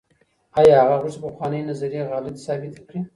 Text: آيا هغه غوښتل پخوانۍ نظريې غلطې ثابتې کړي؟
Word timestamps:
آيا 0.59 0.75
هغه 0.83 0.95
غوښتل 1.01 1.21
پخوانۍ 1.23 1.61
نظريې 1.69 2.01
غلطې 2.09 2.43
ثابتې 2.45 2.81
کړي؟ 2.87 2.99